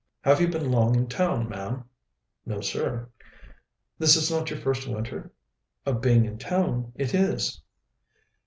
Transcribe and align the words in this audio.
"Have 0.21 0.41
you 0.41 0.47
been 0.47 0.71
long 0.71 0.95
in 0.95 1.05
town, 1.05 1.47
ma'am?" 1.47 1.83
"No, 2.43 2.59
sir." 2.59 3.11
"This 3.99 4.15
is 4.15 4.31
not 4.31 4.49
your 4.49 4.57
first 4.57 4.87
winter?" 4.87 5.31
"Of 5.85 6.01
being 6.01 6.25
in 6.25 6.39
town, 6.39 6.91
it 6.95 7.13
is." 7.13 7.61